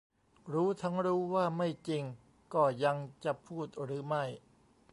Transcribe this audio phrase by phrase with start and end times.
[0.53, 2.03] รู้ทั้งรู้ว่าไม่จริง
[2.53, 4.23] ก็ยังจะพูดหรือไม่